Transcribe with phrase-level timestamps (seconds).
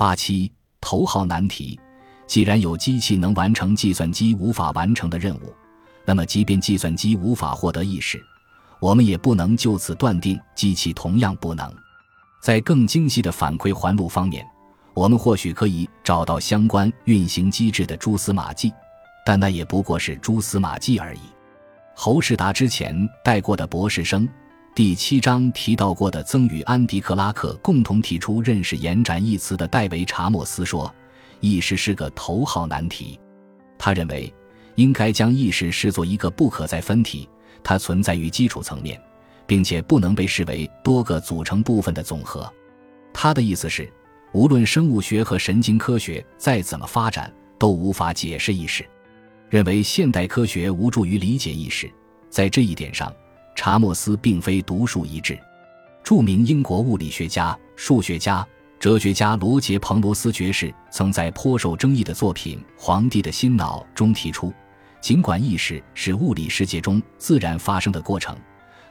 [0.00, 0.50] 八七
[0.80, 1.78] 头号难题：
[2.26, 5.54] 既然有机器能完成计算机无法完成的任务，
[6.06, 8.18] 那么即便计算机无法获得意识，
[8.80, 11.70] 我们也不能就此断定机器同样不能。
[12.40, 14.42] 在更精细的反馈环路方面，
[14.94, 18.72] 我们或许可以找到相关运行机制的蛛丝马迹，
[19.26, 21.20] 但那也不过是蛛丝马迹而已。
[21.94, 24.26] 侯世达之前带过的博士生。
[24.72, 30.92] 第七章提到过的曾与安迪·克拉克共同提出认识延展一词的戴维·查莫斯说
[31.40, 33.18] ：“意识是个头号难题。”
[33.76, 34.32] 他认为
[34.76, 37.28] 应该将意识视作一个不可再分体，
[37.64, 38.98] 它存在于基础层面，
[39.44, 42.50] 并且不能被视为多个组成部分的总和。
[43.12, 43.92] 他的意思是，
[44.32, 48.88] 无论生物学和神经科学再怎么发展，都无法解释意识。
[49.48, 51.90] 认为现代科学无助于理解意识，
[52.30, 53.12] 在这一点上。
[53.54, 55.38] 查莫斯并非独树一帜，
[56.02, 58.46] 著名英国物理学家、数学家、
[58.78, 64.52] 哲学家罗杰·彭罗斯爵士曾在颇受争议的作品《皇帝的新脑》中提出，
[65.00, 68.36] 尽管意识是物理世界中自然发生的过程，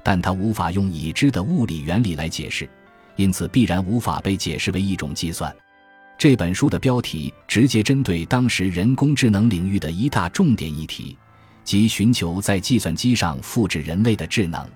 [0.04, 2.70] 但它无法用已知的物理原理来解释，
[3.16, 5.52] 因此必然无法被解释为一种计算。
[6.18, 11.18] 这本书的标题直接针对当时人工智能领域的一大重点议题。
[11.70, 14.68] 即寻求在计算机上复制人类的智能，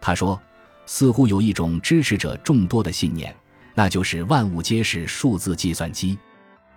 [0.00, 0.40] 他说
[0.86, 3.34] ：“似乎有一种支持者众多的信念，
[3.74, 6.16] 那就是万物皆是数字计算机。”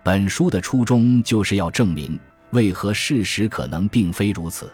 [0.02, 2.18] 本书的初衷就是要证明
[2.50, 4.68] 为何事实可能并非如此。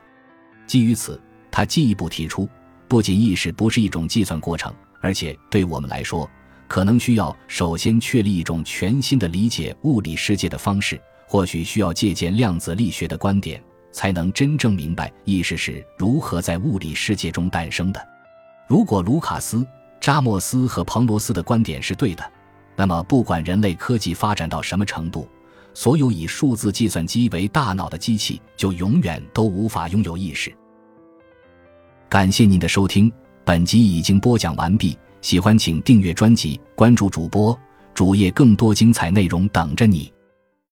[0.66, 1.20] 基于此，
[1.50, 2.48] 他进一步提出，
[2.88, 6.26] 不仅意识不是一种计算过程，而且对我们来说，
[6.66, 13.62] 可能需要首先确立一种全新的理解物理世界的方式，或许需要借鉴量子力学的观点。
[13.92, 18.08] 才能真正明白意识是如何在物理世界中诞生的。
[18.66, 19.66] 如果卢卡斯、
[20.00, 22.24] 扎莫斯和彭罗斯的观点是对的，
[22.76, 25.28] 那么不管人类科技发展到什么程度，
[25.74, 30.54] 所有以数字计算机为大脑的机器就永远都无法拥有意识。
[32.08, 33.12] 感谢您的收听，
[33.44, 34.98] 本集已经播讲完毕。
[35.20, 37.56] 喜欢请订阅专辑，关注主播
[37.92, 40.10] 主页，更多精彩内容等着你。